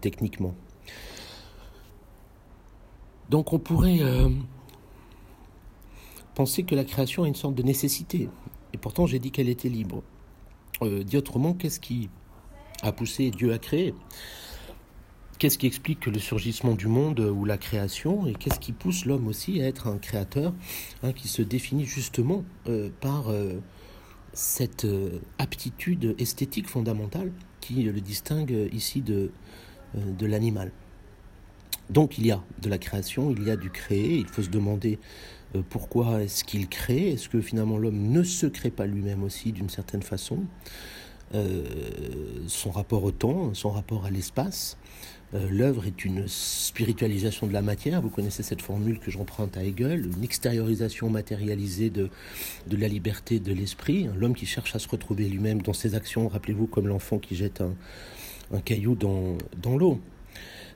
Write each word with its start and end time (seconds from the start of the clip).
techniquement. 0.00 0.54
Donc 3.30 3.52
on 3.52 3.58
pourrait 3.58 4.00
penser 6.34 6.64
que 6.64 6.74
la 6.74 6.84
création 6.84 7.24
a 7.24 7.28
une 7.28 7.34
sorte 7.34 7.54
de 7.54 7.62
nécessité. 7.62 8.28
Et 8.72 8.78
pourtant 8.78 9.06
j'ai 9.06 9.18
dit 9.18 9.30
qu'elle 9.30 9.48
était 9.48 9.68
libre. 9.68 10.02
dit 10.82 11.16
autrement, 11.16 11.54
qu'est-ce 11.54 11.80
qui 11.80 12.10
a 12.82 12.92
poussé 12.92 13.30
Dieu 13.30 13.52
à 13.52 13.58
créer? 13.58 13.94
Qu'est-ce 15.42 15.58
qui 15.58 15.66
explique 15.66 16.06
le 16.06 16.20
surgissement 16.20 16.76
du 16.76 16.86
monde 16.86 17.18
ou 17.18 17.44
la 17.44 17.58
création? 17.58 18.28
Et 18.28 18.32
qu'est-ce 18.32 18.60
qui 18.60 18.70
pousse 18.70 19.06
l'homme 19.06 19.26
aussi 19.26 19.60
à 19.60 19.66
être 19.66 19.88
un 19.88 19.98
créateur 19.98 20.54
hein, 21.02 21.12
qui 21.12 21.26
se 21.26 21.42
définit 21.42 21.84
justement 21.84 22.44
euh, 22.68 22.90
par 23.00 23.28
euh, 23.28 23.54
cette 24.32 24.84
euh, 24.84 25.18
aptitude 25.38 26.14
esthétique 26.18 26.68
fondamentale? 26.68 27.32
Qui 27.62 27.82
le 27.84 28.00
distingue 28.00 28.68
ici 28.72 29.00
de, 29.00 29.30
de 29.94 30.26
l'animal. 30.26 30.70
Donc 31.88 32.18
il 32.18 32.26
y 32.26 32.30
a 32.30 32.42
de 32.60 32.68
la 32.68 32.76
création, 32.76 33.30
il 33.30 33.42
y 33.44 33.50
a 33.50 33.56
du 33.56 33.70
créer, 33.70 34.16
il 34.16 34.26
faut 34.26 34.42
se 34.42 34.50
demander 34.50 34.98
pourquoi 35.70 36.22
est-ce 36.22 36.44
qu'il 36.44 36.68
crée, 36.68 37.12
est-ce 37.12 37.28
que 37.28 37.40
finalement 37.40 37.78
l'homme 37.78 38.10
ne 38.10 38.22
se 38.22 38.46
crée 38.46 38.70
pas 38.70 38.86
lui-même 38.86 39.22
aussi 39.22 39.52
d'une 39.52 39.68
certaine 39.68 40.02
façon? 40.02 40.40
Son 42.46 42.70
rapport 42.70 43.04
au 43.04 43.10
temps, 43.10 43.54
son 43.54 43.70
rapport 43.70 44.04
à 44.04 44.10
l'espace, 44.10 44.76
euh, 45.34 45.48
l'œuvre 45.50 45.86
est 45.86 46.04
une 46.04 46.28
spiritualisation 46.28 47.46
de 47.46 47.52
la 47.52 47.62
matière. 47.62 48.02
Vous 48.02 48.10
connaissez 48.10 48.42
cette 48.42 48.60
formule 48.60 48.98
que 48.98 49.10
j'emprunte 49.10 49.56
à 49.56 49.64
Hegel, 49.64 50.10
une 50.14 50.24
extériorisation 50.24 51.08
matérialisée 51.08 51.88
de, 51.88 52.10
de 52.66 52.76
la 52.76 52.88
liberté 52.88 53.40
de 53.40 53.52
l'esprit. 53.52 54.08
L'homme 54.14 54.34
qui 54.34 54.46
cherche 54.46 54.76
à 54.76 54.78
se 54.78 54.88
retrouver 54.88 55.28
lui-même 55.28 55.62
dans 55.62 55.72
ses 55.72 55.94
actions, 55.94 56.28
rappelez-vous, 56.28 56.66
comme 56.66 56.86
l'enfant 56.86 57.18
qui 57.18 57.34
jette 57.34 57.62
un, 57.62 57.74
un 58.52 58.60
caillou 58.60 58.94
dans, 58.94 59.38
dans 59.60 59.76
l'eau. 59.76 60.00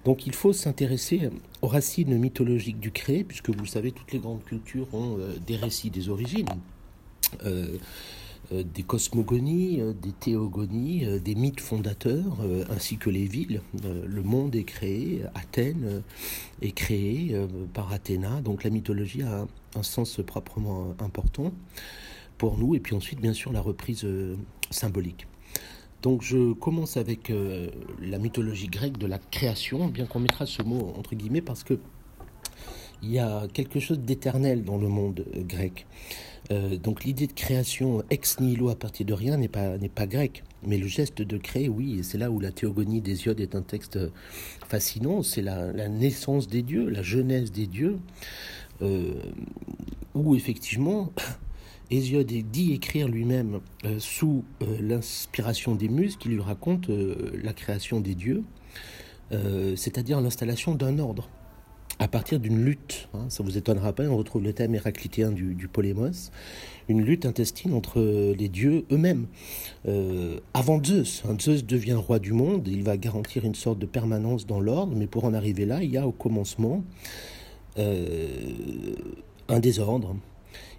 Donc 0.04 0.26
il 0.26 0.34
faut 0.34 0.52
s'intéresser 0.52 1.30
aux 1.62 1.66
racines 1.66 2.16
mythologiques 2.16 2.78
du 2.78 2.92
créé, 2.92 3.24
puisque 3.24 3.50
vous 3.50 3.66
savez, 3.66 3.92
toutes 3.92 4.12
les 4.12 4.20
grandes 4.20 4.44
cultures 4.44 4.86
ont 4.94 5.18
euh, 5.18 5.34
des 5.46 5.56
récits 5.56 5.90
des 5.90 6.08
origines. 6.08 6.48
Euh, 7.44 7.76
euh, 7.76 7.78
des 8.52 8.82
cosmogonies, 8.82 9.80
euh, 9.80 9.92
des 9.92 10.12
théogonies, 10.12 11.04
euh, 11.04 11.18
des 11.18 11.34
mythes 11.34 11.60
fondateurs, 11.60 12.38
ainsi 12.70 12.96
que 12.96 13.10
les 13.10 13.26
villes. 13.26 13.60
Le 13.82 14.22
monde 14.22 14.54
est 14.54 14.64
créé, 14.64 15.22
Athènes 15.34 16.02
est 16.62 16.72
créée 16.72 17.36
par 17.74 17.92
Athéna, 17.92 18.40
donc 18.40 18.64
la 18.64 18.70
mythologie 18.70 19.22
a 19.22 19.46
un 19.74 19.82
sens 19.82 20.20
proprement 20.26 20.94
important 21.00 21.52
pour 22.38 22.58
nous, 22.58 22.74
et 22.74 22.80
puis 22.80 22.94
ensuite, 22.94 23.20
bien 23.20 23.32
sûr, 23.32 23.52
la 23.52 23.60
reprise 23.60 24.06
symbolique. 24.70 25.26
Donc 26.02 26.22
je 26.22 26.52
commence 26.52 26.96
avec 26.96 27.32
la 28.00 28.18
mythologie 28.18 28.68
grecque 28.68 28.98
de 28.98 29.06
la 29.06 29.18
création, 29.18 29.88
bien 29.88 30.06
qu'on 30.06 30.20
mettra 30.20 30.46
ce 30.46 30.62
mot 30.62 30.94
entre 30.96 31.14
guillemets 31.14 31.42
parce 31.42 31.64
que 31.64 31.78
il 33.02 33.10
y 33.10 33.18
a 33.18 33.46
quelque 33.52 33.80
chose 33.80 34.00
d'éternel 34.00 34.64
dans 34.64 34.78
le 34.78 34.88
monde 34.88 35.24
grec. 35.36 35.86
Euh, 36.52 36.76
donc 36.76 37.04
l'idée 37.04 37.26
de 37.26 37.32
création 37.32 38.02
ex 38.10 38.38
nihilo 38.40 38.68
à 38.68 38.76
partir 38.76 39.06
de 39.06 39.12
rien 39.12 39.36
n'est 39.36 39.48
pas, 39.48 39.78
n'est 39.78 39.88
pas 39.88 40.06
grec. 40.06 40.44
Mais 40.62 40.78
le 40.78 40.86
geste 40.86 41.22
de 41.22 41.36
créer, 41.38 41.68
oui, 41.68 42.00
c'est 42.02 42.18
là 42.18 42.30
où 42.30 42.40
la 42.40 42.52
théogonie 42.52 43.00
d'Hésiode 43.00 43.40
est 43.40 43.54
un 43.54 43.62
texte 43.62 43.98
fascinant, 44.68 45.22
c'est 45.22 45.42
la, 45.42 45.88
naissance 45.88 46.48
des 46.48 46.62
dieux, 46.62 46.88
la 46.88 47.02
jeunesse 47.02 47.52
des 47.52 47.66
dieux, 47.66 47.98
euh, 48.82 49.14
où 50.14 50.34
effectivement 50.34 51.12
Hésiode 51.90 52.26
dit 52.26 52.72
écrire 52.72 53.06
lui-même 53.06 53.60
euh, 53.84 54.00
sous 54.00 54.44
l'inspiration 54.80 55.76
des 55.76 55.88
muses 55.88 56.16
qui 56.16 56.28
lui 56.28 56.40
racontent 56.40 56.92
la 57.42 57.52
création 57.52 58.00
des 58.00 58.14
dieux, 58.14 58.42
c'est-à-dire 59.76 60.20
l'installation 60.20 60.74
d'un 60.76 60.98
ordre 61.00 61.28
à 62.06 62.08
partir 62.08 62.38
d'une 62.38 62.64
lutte, 62.64 63.08
hein, 63.14 63.24
ça 63.30 63.42
vous 63.42 63.58
étonnera 63.58 63.92
pas, 63.92 64.04
on 64.04 64.16
retrouve 64.16 64.44
le 64.44 64.52
thème 64.52 64.76
héraclitéen 64.76 65.32
du, 65.32 65.56
du 65.56 65.66
polémos, 65.66 66.30
une 66.88 67.02
lutte 67.02 67.26
intestine 67.26 67.74
entre 67.74 68.00
les 68.32 68.48
dieux 68.48 68.84
eux-mêmes. 68.92 69.26
Euh, 69.88 70.38
avant 70.54 70.80
Zeus, 70.80 71.24
hein, 71.28 71.36
Zeus 71.40 71.64
devient 71.66 71.94
roi 71.94 72.20
du 72.20 72.32
monde, 72.32 72.68
il 72.68 72.84
va 72.84 72.96
garantir 72.96 73.44
une 73.44 73.56
sorte 73.56 73.80
de 73.80 73.86
permanence 73.86 74.46
dans 74.46 74.60
l'ordre, 74.60 74.94
mais 74.94 75.08
pour 75.08 75.24
en 75.24 75.34
arriver 75.34 75.66
là, 75.66 75.82
il 75.82 75.90
y 75.90 75.96
a 75.96 76.06
au 76.06 76.12
commencement 76.12 76.84
euh, 77.76 78.94
un 79.48 79.58
désordre, 79.58 80.14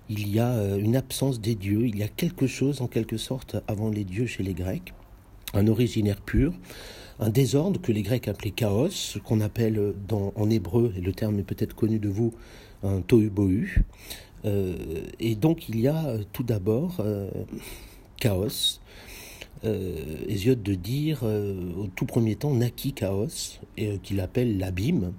il 0.07 0.34
y 0.34 0.40
a 0.40 0.51
euh, 0.51 0.78
une 0.78 0.96
absence 0.96 1.41
des 1.41 1.56
dieux, 1.56 1.88
il 1.88 1.97
y 1.97 2.03
a 2.03 2.07
quelque 2.07 2.47
chose 2.47 2.80
en 2.80 2.88
quelque 2.88 3.18
sorte 3.18 3.57
avant 3.68 3.90
les 3.90 4.06
dieux 4.06 4.28
chez 4.28 4.44
les 4.44 4.53
Grecs, 4.53 4.94
un 5.53 5.68
originaire 5.68 6.22
pur, 6.22 6.53
un 7.19 7.29
désordre 7.29 7.81
que 7.81 7.91
les 7.91 8.03
Grecs 8.03 8.28
appelaient 8.28 8.51
chaos, 8.51 9.17
qu'on 9.23 9.41
appelle 9.41 9.94
en 10.11 10.50
hébreu, 10.50 10.94
et 10.97 11.01
le 11.01 11.13
terme 11.13 11.39
est 11.39 11.44
peut-être 11.44 11.73
connu 11.73 12.00
de 12.00 12.09
vous, 12.09 12.33
un 12.83 13.01
tohu-bohu. 13.01 13.83
Euh, 14.45 14.75
et 15.19 15.35
donc 15.35 15.67
il 15.67 15.79
y 15.79 15.88
a 15.88 16.06
euh, 16.06 16.23
tout 16.31 16.44
d'abord 16.44 16.97
euh, 17.00 17.29
chaos. 18.17 18.79
Hésiode 19.63 20.61
de 20.61 20.75
dire 20.75 21.23
au 21.23 21.88
tout 21.95 22.06
premier 22.06 22.35
temps 22.35 22.53
naquit 22.53 22.94
chaos, 22.94 23.59
qu'il 24.03 24.19
appelle 24.19 24.59
l'abîme. 24.59 25.13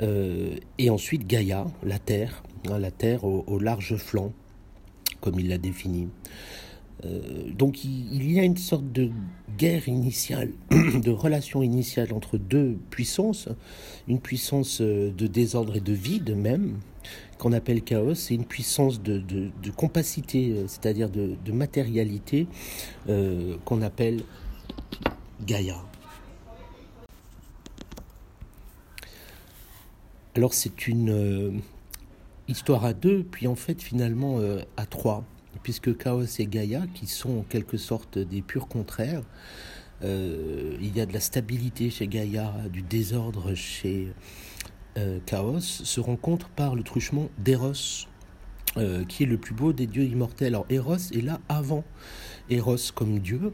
et 0.00 0.90
ensuite 0.90 1.26
Gaïa, 1.26 1.66
la 1.82 1.98
terre, 1.98 2.42
hein, 2.68 2.78
la 2.78 2.90
terre 2.90 3.24
au 3.24 3.58
large 3.58 3.96
flanc, 3.96 4.32
comme 5.22 5.40
il 5.40 5.48
l'a 5.48 5.56
défini. 5.56 6.08
Euh, 7.04 7.50
donc 7.50 7.84
il, 7.84 8.30
y 8.30 8.40
a 8.40 8.44
une 8.44 8.56
sorte 8.56 8.90
de 8.92 9.10
guerre 9.58 9.88
initiale, 9.88 10.52
de 10.70 11.10
relation 11.10 11.62
initiale 11.62 12.12
entre 12.12 12.38
deux 12.38 12.78
puissances, 12.90 13.48
une 14.08 14.20
puissance 14.20 14.80
euh, 14.80 15.10
de 15.10 15.26
désordre 15.26 15.76
et 15.76 15.80
de 15.80 15.92
vide 15.92 16.34
même, 16.36 16.78
qu'on 17.38 17.52
appelle 17.52 17.82
chaos, 17.82 18.14
et 18.30 18.34
une 18.34 18.46
puissance 18.46 19.02
de, 19.02 19.44
compacité, 19.76 20.52
euh, 20.52 20.64
c'est-à-dire 20.66 21.10
de, 21.10 21.52
matérialité, 21.52 22.46
qu'on 23.64 23.82
appelle 23.82 24.22
Gaïa. 25.44 25.76
Alors 30.36 30.54
c'est 30.54 30.88
une 30.88 31.60
histoire 32.48 32.84
à 32.84 32.92
deux, 32.92 33.22
puis 33.22 33.46
en 33.46 33.54
fait 33.54 33.80
finalement 33.80 34.40
à 34.76 34.86
trois 34.86 35.24
puisque 35.62 35.96
Chaos 35.96 36.24
et 36.38 36.46
Gaïa, 36.46 36.82
qui 36.94 37.06
sont 37.06 37.38
en 37.38 37.42
quelque 37.42 37.76
sorte 37.76 38.18
des 38.18 38.42
purs 38.42 38.68
contraires, 38.68 39.22
euh, 40.02 40.76
il 40.80 40.96
y 40.96 41.00
a 41.00 41.06
de 41.06 41.12
la 41.12 41.20
stabilité 41.20 41.90
chez 41.90 42.06
Gaïa, 42.06 42.52
du 42.70 42.82
désordre 42.82 43.54
chez 43.54 44.08
euh, 44.98 45.18
Chaos, 45.26 45.60
se 45.60 46.00
rencontrent 46.00 46.50
par 46.50 46.74
le 46.74 46.82
truchement 46.82 47.28
d'Eros, 47.38 48.06
euh, 48.76 49.04
qui 49.04 49.22
est 49.22 49.26
le 49.26 49.38
plus 49.38 49.54
beau 49.54 49.72
des 49.72 49.86
dieux 49.86 50.04
immortels. 50.04 50.48
Alors 50.48 50.66
Eros 50.68 50.96
est 50.96 51.24
là 51.24 51.40
avant 51.48 51.84
Eros 52.50 52.76
comme 52.94 53.18
dieu, 53.18 53.52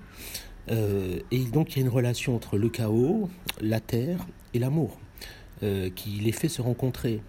et 0.69 1.44
donc 1.53 1.72
il 1.72 1.78
y 1.78 1.83
a 1.83 1.83
une 1.83 1.93
relation 1.93 2.37
entre 2.37 2.56
le 2.56 2.69
chaos, 2.69 3.28
la 3.60 3.81
terre 3.81 4.25
et 4.55 4.60
l'amour, 4.60 5.00
qui 5.60 6.10
les 6.10 6.31
fait 6.31 6.49
se 6.49 6.62
rencontrer. 6.62 7.21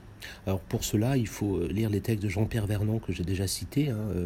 Alors 0.46 0.60
pour 0.60 0.84
cela, 0.84 1.18
il 1.18 1.28
faut 1.28 1.58
euh, 1.58 1.68
lire 1.68 1.90
les 1.90 2.02
textes 2.02 2.24
de 2.24 2.30
Jean-Pierre 2.30 2.68
Vernon 2.68 3.00
que 3.00 3.14
j'ai 3.14 3.24
déjà 3.24 3.48
cités. 3.48 3.90
Hein, 3.90 3.98
euh, 4.16 4.26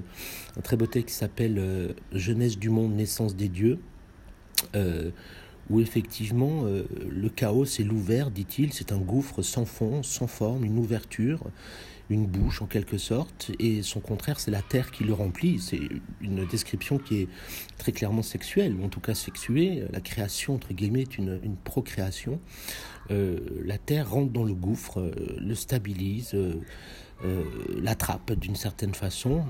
un 0.58 0.62
très 0.62 0.78
beau 0.78 0.86
texte 0.86 1.10
qui 1.10 1.16
s'appelle 1.16 1.58
euh, 1.58 1.94
Jeunesse 2.12 2.58
du 2.58 2.70
monde, 2.70 2.94
naissance 2.96 3.36
des 3.36 3.50
dieux. 3.50 3.80
où 5.70 5.80
effectivement 5.80 6.66
le 6.66 7.30
chaos 7.30 7.66
c'est 7.66 7.84
l'ouvert, 7.84 8.30
dit-il, 8.30 8.72
c'est 8.72 8.92
un 8.92 9.00
gouffre 9.00 9.42
sans 9.42 9.66
fond, 9.66 10.04
sans 10.04 10.28
forme, 10.28 10.64
une 10.64 10.78
ouverture, 10.78 11.40
une 12.10 12.28
bouche 12.28 12.62
en 12.62 12.66
quelque 12.66 12.98
sorte, 12.98 13.52
et 13.60 13.82
son 13.82 14.00
contraire 14.00 14.40
c'est 14.40 14.52
la 14.52 14.62
terre 14.62 14.92
qui 14.92 15.04
le 15.04 15.14
remplit. 15.14 15.60
C'est 15.60 15.80
une 16.22 16.46
description 16.46 16.98
qui 16.98 17.22
est 17.22 17.28
très 17.78 17.92
clairement 17.92 18.22
sexuelle, 18.22 18.76
ou 18.76 18.86
en 18.86 18.90
tout 18.90 19.00
cas 19.00 19.16
sexuée. 19.16 19.84
La 19.92 20.02
création 20.02 20.56
entre 20.56 20.74
guillemets 20.74 21.02
est 21.02 21.18
une, 21.18 21.40
procréation. 21.64 22.40
Euh, 23.12 23.40
la 23.64 23.78
Terre 23.78 24.10
rentre 24.10 24.32
dans 24.32 24.44
le 24.44 24.54
gouffre, 24.54 25.00
euh, 25.00 25.12
le 25.40 25.56
stabilise, 25.56 26.34
euh, 26.34 27.44
l'attrape 27.82 28.34
d'une 28.34 28.56
certaine 28.56 28.94
façon, 28.94 29.44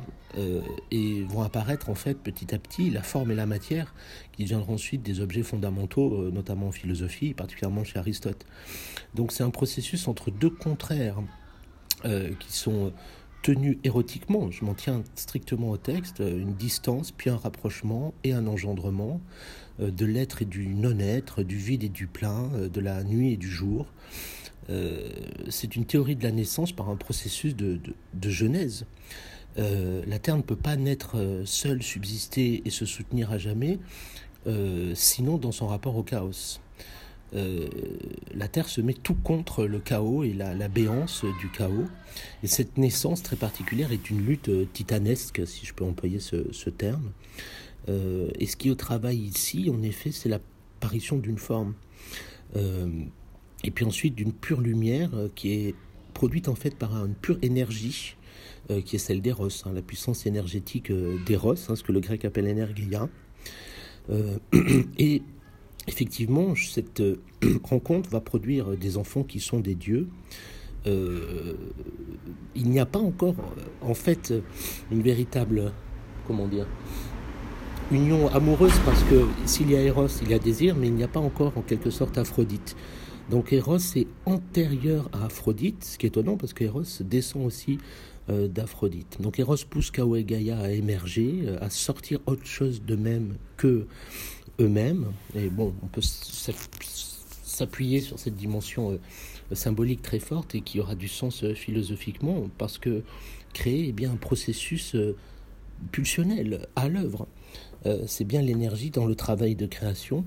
et 0.92 1.24
vont 1.24 1.42
apparaître 1.42 1.90
en 1.90 1.96
fait 1.96 2.16
petit 2.16 2.54
à 2.54 2.60
petit 2.60 2.90
la 2.90 3.02
forme 3.02 3.32
et 3.32 3.36
la 3.36 3.46
matière 3.46 3.96
qui 4.34 4.44
deviendront 4.44 4.74
ensuite 4.74 5.02
des 5.02 5.22
objets 5.22 5.44
fondamentaux, 5.44 6.30
notamment 6.30 6.68
en 6.68 6.72
philosophie, 6.72 7.34
particulièrement 7.34 7.84
chez 7.84 7.98
Aristote. 7.98 8.46
Donc 9.14 9.32
c'est 9.32 9.44
un 9.44 9.50
processus 9.50 10.08
entre 10.08 10.32
deux 10.32 10.50
contraires 10.50 11.22
qui 12.40 12.54
sont 12.54 12.94
tenus 13.46 13.78
érotiquement, 13.84 14.50
je 14.50 14.66
m'en 14.66 14.74
tiens 14.74 15.04
strictement 15.14 15.70
au 15.70 15.78
texte, 15.78 16.20
une 16.20 16.56
distance, 16.56 17.12
puis 17.12 17.30
un 17.30 17.38
rapprochement 17.38 18.14
et 18.24 18.34
un 18.34 18.48
engendrement, 18.48 19.22
euh, 19.80 19.92
de 19.92 20.06
l'être 20.06 20.42
et 20.42 20.46
du 20.46 20.68
non-être, 20.68 21.44
du 21.44 21.58
vide 21.58 21.84
et 21.84 21.90
du 21.90 22.08
plein, 22.08 22.50
euh, 22.56 22.70
de 22.70 22.80
la 22.80 23.04
nuit 23.04 23.34
et 23.34 23.38
du 23.38 23.50
jour. 23.50 23.88
Euh, 24.70 25.10
c'est 25.50 25.76
une 25.76 25.86
théorie 25.86 26.16
de 26.16 26.24
la 26.24 26.32
naissance 26.32 26.72
par 26.72 26.90
un 26.90 26.96
processus 26.96 27.56
de, 27.56 27.80
genèse. 28.24 28.86
la 29.58 30.20
Terre 30.20 30.38
ne 30.38 30.42
peut 30.42 30.56
pas 30.56 30.76
naître 30.76 31.44
seule, 31.46 31.84
subsister 31.84 32.64
et 32.66 32.70
se 32.72 32.86
soutenir 32.86 33.32
à 33.32 33.38
jamais, 33.38 33.80
sinon 34.96 35.38
dans 35.38 35.52
son 35.52 35.68
rapport 35.68 35.96
au 35.96 36.04
chaos. 36.04 36.60
Euh, 37.34 37.68
la 38.34 38.48
Terre 38.48 38.70
se 38.70 38.82
met 38.82 38.94
tout 38.94 39.16
contre 39.16 39.66
le 39.66 39.80
chaos 39.80 40.24
et 40.24 40.34
la, 40.34 40.68
béance 40.68 41.26
du 41.40 41.50
chaos. 41.50 41.88
Et 42.44 42.48
cette 42.48 42.78
naissance 42.78 43.24
très 43.24 43.36
particulière 43.36 43.92
est 43.92 44.10
une 44.10 44.26
lutte 44.26 44.50
euh, 44.50 44.68
titanesque, 44.72 45.46
si 45.46 45.66
je 45.66 45.74
peux 45.74 45.84
employer 45.84 46.20
ce, 46.20 46.70
terme. 46.70 47.12
Euh, 47.90 48.30
et 48.40 48.46
ce 48.46 48.56
qui 48.56 48.70
est 48.70 48.72
au 48.72 48.76
travail 48.76 49.18
ici, 49.18 49.70
en 49.74 49.82
effet, 49.84 50.12
c'est 50.12 50.30
l'apparition 50.30 51.18
d'une 51.18 51.38
forme. 51.38 51.74
et 53.64 53.72
puis 53.72 53.86
ensuite 53.86 54.16
d'une 54.16 54.32
pure 54.32 54.62
lumière 54.62 55.12
qui 55.36 55.52
est 55.52 55.76
produite 56.14 56.48
en 56.48 56.56
fait 56.56 56.76
par 56.76 56.94
une 57.06 57.16
pure 57.16 57.38
énergie 57.42 58.16
qui 58.86 58.96
est 58.96 59.00
celle 59.00 59.22
d'Eros, 59.22 59.50
hein, 59.66 59.74
la 59.74 59.82
puissance 59.82 60.26
énergétique 60.26 60.92
d'Eros, 61.26 61.70
hein, 61.70 61.76
ce 61.76 61.84
que 61.84 61.92
le 61.92 62.00
grec 62.00 62.24
appelle 62.24 62.48
énergia. 62.48 63.10
et 64.98 65.24
effectivement, 65.88 66.56
cette 66.56 67.02
euh, 67.02 67.22
rencontre 67.64 68.10
va 68.10 68.22
produire 68.22 68.78
des 68.78 68.98
enfants 68.98 69.24
qui 69.24 69.40
sont 69.40 69.60
des 69.60 69.76
dieux. 69.76 70.08
Euh, 70.88 71.56
il 72.56 72.70
n'y 72.70 72.80
a 72.80 72.86
pas 72.86 73.00
encore, 73.00 73.36
en 73.82 73.96
fait, 73.96 74.34
une 74.92 75.02
véritable, 75.02 75.72
comment 76.28 76.48
union 77.92 78.30
amoureuse 78.34 78.78
parce 78.86 79.04
que 79.04 79.26
s'il 79.46 79.72
y 79.72 79.76
a 79.76 79.82
Eros, 79.82 80.08
il 80.22 80.30
y 80.30 80.34
a 80.34 80.40
désir, 80.40 80.76
mais 80.76 80.88
il 80.88 80.94
n'y 80.94 81.04
a 81.04 81.08
pas 81.08 81.20
encore 81.20 81.54
en 81.58 81.62
quelque 81.62 81.90
sorte 81.90 82.18
Aphrodite. 82.18 82.76
Donc 83.30 83.54
Eros 83.54 83.78
est 83.96 84.08
antérieur 84.26 85.10
à 85.14 85.26
Aphrodite, 85.26 85.84
ce 85.84 85.98
qui 85.98 86.06
est 86.06 86.10
étonnant 86.10 86.38
parce 86.38 86.54
qu'Eros 86.54 86.84
descend 87.02 87.46
aussi 87.46 87.78
euh, 88.30 88.48
d'Aphrodite. 88.48 89.22
Donc 89.22 89.40
Eros 89.40 89.58
pousse 89.70 89.92
Kao 89.92 90.16
Gaïa 90.18 90.60
à 90.60 90.72
émerger, 90.72 91.46
à 91.62 91.70
sortir 91.70 92.20
autre 92.26 92.46
chose 92.46 92.84
de 92.84 92.96
même 92.96 93.36
que 93.58 93.88
eux-mêmes. 94.60 95.12
Et 95.36 95.50
bon, 95.50 95.74
on 95.82 95.88
peut 95.88 96.02
s'appuyer 96.02 98.02
sur 98.02 98.20
cette 98.20 98.36
dimension 98.36 98.92
euh, 98.92 99.56
symbolique 99.56 100.02
très 100.02 100.20
forte 100.20 100.56
et 100.56 100.62
qui 100.62 100.80
aura 100.80 100.96
du 100.96 101.08
sens 101.08 101.44
euh, 101.44 101.54
philosophiquement, 101.54 102.50
parce 102.58 102.78
que 102.78 103.04
créer 103.54 103.90
est 103.90 103.94
bien 103.94 104.12
un 104.12 104.18
processus 104.18 104.96
euh, 104.96 105.16
pulsionnel 105.92 106.68
à 106.76 106.88
l'œuvre. 106.88 107.28
C'est 108.08 108.24
bien 108.24 108.42
l'énergie 108.42 108.90
dans 108.90 109.06
le 109.06 109.14
travail 109.14 109.56
de 109.56 109.68
création. 109.68 110.26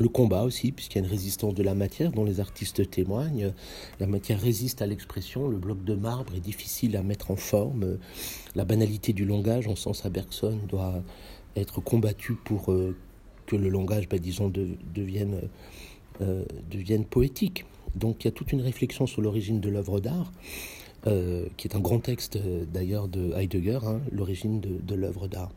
Le 0.00 0.08
combat 0.08 0.42
aussi, 0.42 0.72
puisqu'il 0.72 0.98
y 0.98 1.00
a 1.02 1.04
une 1.04 1.10
résistance 1.10 1.54
de 1.54 1.62
la 1.62 1.74
matière 1.74 2.10
dont 2.10 2.24
les 2.24 2.40
artistes 2.40 2.90
témoignent. 2.90 3.52
La 4.00 4.06
matière 4.06 4.40
résiste 4.40 4.82
à 4.82 4.86
l'expression, 4.86 5.46
le 5.46 5.56
bloc 5.56 5.84
de 5.84 5.94
marbre 5.94 6.34
est 6.34 6.40
difficile 6.40 6.96
à 6.96 7.02
mettre 7.02 7.30
en 7.30 7.36
forme. 7.36 7.98
La 8.56 8.64
banalité 8.64 9.12
du 9.12 9.24
langage, 9.24 9.68
en 9.68 9.76
sens 9.76 10.04
à 10.04 10.10
Bergson, 10.10 10.58
doit 10.68 11.02
être 11.56 11.80
combattue 11.80 12.34
pour 12.34 12.74
que 13.46 13.56
le 13.56 13.68
langage, 13.68 14.08
bah, 14.08 14.18
disons, 14.18 14.50
devienne, 14.94 15.40
euh, 16.20 16.44
devienne 16.70 17.04
poétique. 17.04 17.64
Donc 17.94 18.24
il 18.24 18.26
y 18.26 18.28
a 18.28 18.32
toute 18.32 18.52
une 18.52 18.60
réflexion 18.60 19.06
sur 19.06 19.22
l'origine 19.22 19.60
de 19.60 19.68
l'œuvre 19.68 20.00
d'art, 20.00 20.32
euh, 21.06 21.46
qui 21.56 21.68
est 21.68 21.76
un 21.76 21.80
grand 21.80 22.00
texte 22.00 22.36
euh, 22.36 22.64
d'ailleurs 22.64 23.08
de 23.08 23.32
Heidegger, 23.34 23.80
hein, 23.84 24.00
l'origine 24.10 24.60
de, 24.60 24.80
de 24.82 24.94
l'œuvre 24.94 25.28
d'art. 25.28 25.52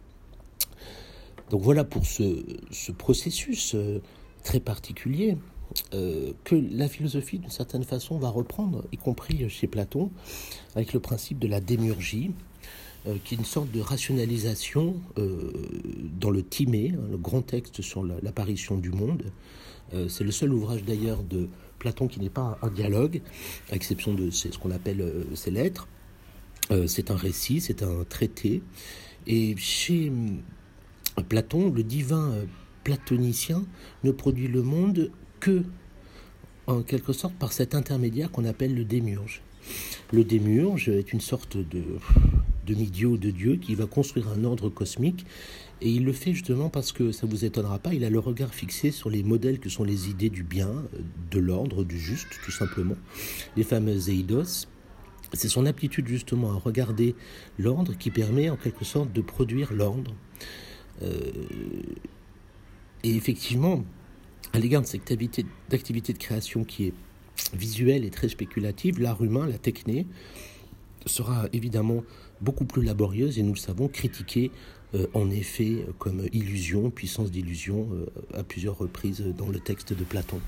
Donc 1.49 1.61
voilà 1.61 1.83
pour 1.85 2.05
ce 2.05 2.91
processus 2.91 3.73
très 4.47 4.59
particulier 4.61 5.37
que 5.91 6.55
la 6.55 6.87
philosophie, 6.87 7.37
d'une 7.37 7.51
certaine 7.51 7.83
façon, 7.83 8.17
va 8.17 8.29
reprendre, 8.29 8.85
y 8.93 8.97
compris 8.97 9.47
chez 9.49 9.67
Platon, 9.67 10.09
avec 10.75 10.93
le 10.93 11.01
principe 11.01 11.37
de 11.37 11.47
la 11.47 11.59
démurgie, 11.59 12.31
euh, 13.07 13.15
qui 13.23 13.35
est 13.35 13.37
une 13.37 13.45
sorte 13.45 13.71
de 13.71 13.79
rationalisation 13.79 14.95
euh, 15.17 15.51
dans 16.19 16.29
le 16.29 16.43
Timée, 16.43 16.93
hein, 16.93 17.07
le 17.11 17.17
grand 17.17 17.41
texte 17.41 17.81
sur 17.81 18.03
l'apparition 18.03 18.77
du 18.77 18.89
monde. 18.89 19.23
Euh, 19.93 20.07
c'est 20.09 20.23
le 20.23 20.31
seul 20.31 20.53
ouvrage 20.53 20.83
d'ailleurs 20.83 21.23
de 21.23 21.47
Platon 21.79 22.07
qui 22.07 22.19
n'est 22.19 22.29
pas 22.29 22.57
un 22.61 22.69
dialogue, 22.69 23.21
à 23.71 23.75
exception 23.75 24.13
de 24.13 24.29
ce 24.31 24.49
qu'on 24.57 24.71
appelle 24.71 25.25
ses 25.35 25.51
lettres. 25.51 25.87
c'est 26.87 27.11
un 27.11 27.15
récit, 27.15 27.61
c'est 27.61 27.83
un 27.83 28.03
traité. 28.09 28.63
Et 29.27 29.55
chez 29.57 30.11
Platon, 31.29 31.71
le 31.71 31.83
divin 31.83 32.33
platonicien 32.87 33.65
ne 34.05 34.11
produit 34.11 34.47
le 34.47 34.61
monde 34.61 35.11
que, 35.41 35.63
en 36.67 36.83
quelque 36.83 37.11
sorte, 37.11 37.33
par 37.33 37.51
cet 37.51 37.75
intermédiaire 37.75 38.31
qu'on 38.31 38.45
appelle 38.45 38.73
le 38.73 38.85
démiurge. 38.85 39.41
Le 40.13 40.23
démiurge 40.23 40.87
est 40.87 41.11
une 41.11 41.19
sorte 41.19 41.57
de 41.57 41.83
demi-dieu 42.65 43.17
de 43.17 43.29
Dieu 43.29 43.57
qui 43.57 43.75
va 43.75 43.87
construire 43.87 44.29
un 44.29 44.45
ordre 44.45 44.69
cosmique. 44.69 45.25
Et 45.81 45.89
il 45.89 46.05
le 46.05 46.13
fait 46.13 46.31
justement 46.31 46.69
parce 46.69 46.93
que 46.93 47.11
ça 47.11 47.27
vous 47.27 47.43
étonnera 47.43 47.77
pas, 47.77 47.93
il 47.93 48.05
a 48.05 48.09
le 48.09 48.19
regard 48.19 48.53
fixé 48.53 48.91
sur 48.91 49.09
les 49.09 49.21
modèles 49.21 49.59
que 49.59 49.67
sont 49.67 49.83
les 49.83 50.09
idées 50.09 50.29
du 50.29 50.43
bien, 50.43 50.71
de 51.29 51.39
l'ordre, 51.39 51.83
du 51.83 51.99
juste, 51.99 52.39
tout 52.45 52.51
simplement. 52.51 52.95
Les 53.57 53.63
fameuses 53.63 54.07
eidos. 54.07 54.65
C'est 55.33 55.49
son 55.49 55.65
aptitude 55.65 56.07
justement 56.07 56.51
à 56.51 56.55
regarder 56.55 57.15
l'ordre 57.59 57.97
qui 57.97 58.11
permet 58.11 58.49
en 58.49 58.55
quelque 58.55 58.85
sorte 58.85 59.11
de 59.11 59.19
produire 59.19 59.73
l'ordre. 59.73 60.13
Euh, 61.01 61.19
et 63.07 63.15
effectivement, 63.15 63.85
à 64.51 64.59
l'égard 64.59 64.81
de 64.81 64.85
cette 64.85 65.09
activité, 65.09 65.45
d'activité 65.69 66.11
de 66.11 66.17
création 66.17 66.65
qui 66.65 66.87
est 66.87 66.93
visuelle 67.53 68.03
et 68.03 68.09
très 68.09 68.27
spéculative, 68.27 68.99
l'art 68.99 69.23
humain, 69.23 69.47
la 69.47 69.57
techné, 69.57 70.05
sera 71.05 71.47
évidemment 71.53 72.03
beaucoup 72.41 72.65
plus 72.65 72.83
laborieuse 72.83 73.39
et 73.39 73.43
nous 73.43 73.53
le 73.53 73.59
savons, 73.59 73.87
critiquée 73.87 74.51
euh, 74.93 75.07
en 75.13 75.29
effet 75.29 75.85
comme 75.99 76.27
illusion, 76.33 76.89
puissance 76.89 77.31
d'illusion 77.31 77.87
euh, 77.93 78.07
à 78.37 78.43
plusieurs 78.43 78.77
reprises 78.77 79.23
dans 79.37 79.47
le 79.47 79.61
texte 79.61 79.93
de 79.93 80.03
Platon. 80.03 80.41